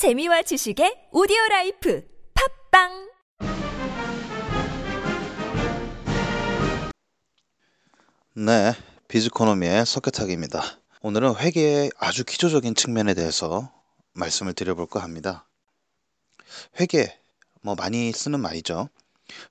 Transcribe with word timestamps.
재미와 0.00 0.40
지식의 0.40 1.08
오디오 1.12 1.36
라이프 1.50 2.02
팟빵 2.70 3.10
네, 8.32 8.72
비즈코노미의 9.08 9.84
석회탁입니다. 9.84 10.62
오늘은 11.02 11.34
회계의 11.34 11.90
아주 11.98 12.24
기초적인 12.24 12.76
측면에 12.76 13.12
대해서 13.12 13.70
말씀을 14.14 14.54
드려볼까 14.54 15.02
합니다. 15.02 15.46
회계, 16.80 17.20
뭐 17.60 17.74
많이 17.74 18.10
쓰는 18.12 18.40
말이죠. 18.40 18.88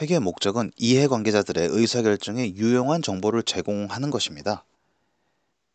회계의 0.00 0.18
목적은 0.18 0.72
이해관계자들의 0.76 1.68
의사결정에 1.70 2.54
유용한 2.56 3.00
정보를 3.00 3.44
제공하는 3.44 4.10
것입니다. 4.10 4.64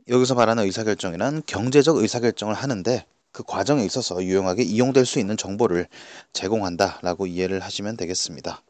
여기서 0.10 0.36
말하는 0.36 0.66
의사결정이란 0.66 1.44
경제적 1.46 1.96
의사결정을 1.96 2.54
하는데 2.54 3.06
그 3.38 3.44
과정에 3.44 3.86
있어서 3.86 4.24
유용하게 4.24 4.64
이용될 4.64 5.06
수 5.06 5.20
있는 5.20 5.38
정보를 5.38 5.88
제공한다라고 6.34 7.28
이해를 7.28 7.60
하시면 7.60 7.96
되겠습니다. 7.96 8.64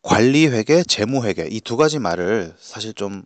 관리회계, 0.00 0.84
재무회계 0.84 1.48
이 1.50 1.60
두 1.60 1.76
가지 1.76 1.98
말을 1.98 2.54
사실 2.58 2.94
좀 2.94 3.24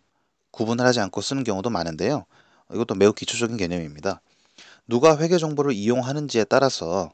구분을 0.50 0.84
하지 0.84 0.98
않고 0.98 1.20
쓰는 1.20 1.44
경우도 1.44 1.70
많은데요. 1.70 2.24
이것도 2.74 2.96
매우 2.96 3.12
기초적인 3.12 3.58
개념입니다. 3.58 4.20
누가 4.88 5.16
회계 5.18 5.38
정보를 5.38 5.72
이용하는지에 5.72 6.42
따라서 6.42 7.12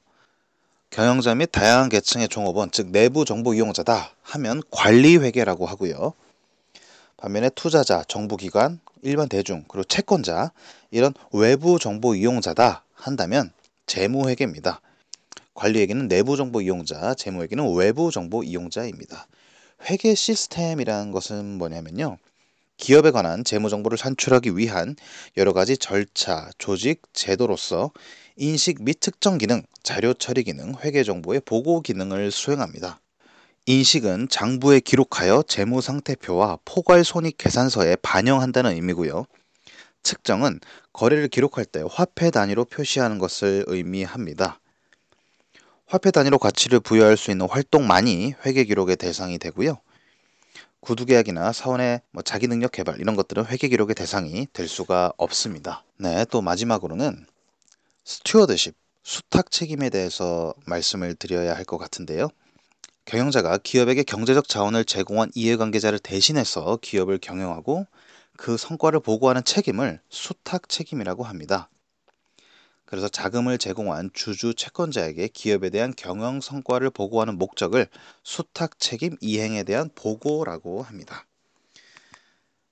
경영자 0.88 1.34
및 1.34 1.50
다양한 1.52 1.90
계층의 1.90 2.30
종업원, 2.30 2.70
즉 2.70 2.86
내부 2.88 3.26
정보 3.26 3.52
이용자다 3.52 4.12
하면 4.22 4.62
관리회계라고 4.70 5.66
하고요. 5.66 6.14
반면에 7.18 7.50
투자자, 7.50 8.02
정부기관, 8.08 8.80
일반 9.06 9.28
대중, 9.28 9.64
그리고 9.68 9.84
채권자 9.84 10.50
이런 10.90 11.14
외부 11.32 11.78
정보 11.78 12.16
이용자다 12.16 12.84
한다면 12.92 13.52
재무회계입니다. 13.86 14.80
관리회계는 15.54 16.08
내부 16.08 16.36
정보 16.36 16.60
이용자, 16.60 17.14
재무회계는 17.14 17.74
외부 17.76 18.10
정보 18.10 18.42
이용자입니다. 18.42 19.28
회계 19.88 20.14
시스템이라는 20.14 21.12
것은 21.12 21.56
뭐냐면요. 21.56 22.18
기업에 22.78 23.12
관한 23.12 23.44
재무 23.44 23.70
정보를 23.70 23.96
산출하기 23.96 24.56
위한 24.56 24.96
여러 25.36 25.52
가지 25.52 25.78
절차, 25.78 26.50
조직, 26.58 27.02
제도로서 27.12 27.92
인식 28.36 28.82
및 28.82 28.98
특정 29.00 29.38
기능, 29.38 29.62
자료 29.84 30.14
처리 30.14 30.42
기능, 30.42 30.74
회계 30.82 31.04
정보의 31.04 31.40
보고 31.44 31.80
기능을 31.80 32.32
수행합니다. 32.32 33.00
인식은 33.68 34.28
장부에 34.28 34.78
기록하여 34.78 35.42
재무 35.42 35.80
상태표와 35.80 36.58
포괄 36.64 37.02
손익 37.02 37.36
계산서에 37.36 37.96
반영한다는 37.96 38.72
의미고요. 38.74 39.26
측정은 40.04 40.60
거래를 40.92 41.26
기록할 41.26 41.64
때 41.64 41.82
화폐 41.90 42.30
단위로 42.30 42.66
표시하는 42.66 43.18
것을 43.18 43.64
의미합니다. 43.66 44.60
화폐 45.84 46.12
단위로 46.12 46.38
가치를 46.38 46.78
부여할 46.78 47.16
수 47.16 47.32
있는 47.32 47.48
활동만이 47.48 48.34
회계 48.44 48.62
기록의 48.62 48.96
대상이 48.96 49.36
되고요. 49.38 49.78
구두계약이나 50.78 51.52
사원의 51.52 52.02
뭐 52.12 52.22
자기 52.22 52.46
능력 52.46 52.70
개발 52.70 53.00
이런 53.00 53.16
것들은 53.16 53.46
회계 53.46 53.66
기록의 53.66 53.96
대상이 53.96 54.46
될 54.52 54.68
수가 54.68 55.12
없습니다. 55.16 55.82
네, 55.98 56.24
또 56.30 56.40
마지막으로는 56.40 57.26
stewardship, 58.04 58.76
수탁 59.02 59.50
책임에 59.50 59.90
대해서 59.90 60.54
말씀을 60.66 61.16
드려야 61.16 61.56
할 61.56 61.64
것 61.64 61.78
같은데요. 61.78 62.28
경영자가 63.06 63.58
기업에게 63.58 64.02
경제적 64.02 64.48
자원을 64.48 64.84
제공한 64.84 65.30
이해관계자를 65.34 66.00
대신해서 66.00 66.78
기업을 66.82 67.18
경영하고 67.18 67.86
그 68.36 68.56
성과를 68.56 69.00
보고하는 69.00 69.44
책임을 69.44 70.00
수탁 70.10 70.68
책임이라고 70.68 71.22
합니다. 71.22 71.70
그래서 72.84 73.08
자금을 73.08 73.58
제공한 73.58 74.10
주주 74.12 74.54
채권자에게 74.54 75.28
기업에 75.28 75.70
대한 75.70 75.94
경영 75.96 76.40
성과를 76.40 76.90
보고하는 76.90 77.38
목적을 77.38 77.86
수탁 78.24 78.78
책임 78.80 79.16
이행에 79.20 79.62
대한 79.62 79.88
보고라고 79.94 80.82
합니다. 80.82 81.26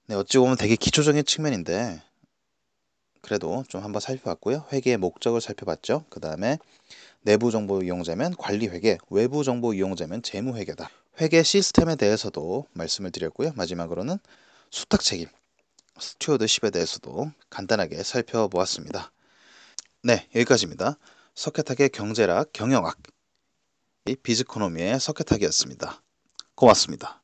네, 0.07 0.17
어찌 0.17 0.39
보면 0.39 0.57
되게 0.57 0.75
기초적인 0.75 1.25
측면인데 1.25 2.03
그래도 3.23 3.65
좀 3.69 3.83
한번 3.83 4.01
살펴봤고요. 4.01 4.67
회계의 4.73 4.99
목적을 4.99 5.41
살펴봤죠. 5.41 6.05
그 6.11 6.21
다음에 6.21 6.59
내부 7.25 7.51
정보 7.51 7.83
이용자면 7.83 8.37
관리 8.37 8.69
회계, 8.69 8.99
외부 9.09 9.45
정보 9.45 9.73
이용자면 9.73 10.23
재무 10.23 10.57
회계다. 10.59 10.91
회계 11.23 11.43
시스템에 11.43 11.97
대해서도 11.97 12.67
말씀을 12.75 13.11
드렸고요. 13.13 13.53
마지막으로는 13.57 14.19
수탁 14.71 15.01
책임, 15.01 15.29
스튜어드십에 15.99 16.69
대해서도 16.71 17.33
간단하게 17.49 18.03
살펴보았습니다. 18.03 19.11
네, 20.03 20.29
여기까지입니다. 20.35 20.99
석회탁의 21.35 21.89
경제학, 21.89 22.53
경영학, 22.53 22.99
비즈코노미의 24.23 25.01
석회탁이었습니다. 25.01 26.03
고맙습니다. 26.55 27.24